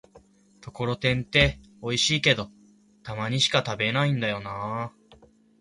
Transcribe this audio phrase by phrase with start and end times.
[0.61, 2.49] ところてんっておいしいけど、
[3.03, 5.17] たまにしか食べないんだよなぁ